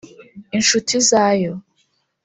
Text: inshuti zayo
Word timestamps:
inshuti 0.57 0.93
zayo 1.09 1.51